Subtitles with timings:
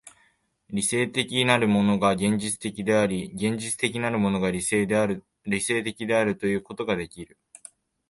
[0.71, 7.37] 理性的なるものが現実的であり、現実的なるものが理性的であるということができる。